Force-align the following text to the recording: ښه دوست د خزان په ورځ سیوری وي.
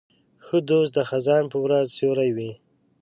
ښه 0.45 0.57
دوست 0.69 0.91
د 0.95 0.99
خزان 1.09 1.43
په 1.51 1.57
ورځ 1.65 1.85
سیوری 1.97 2.29
وي. 2.37 2.51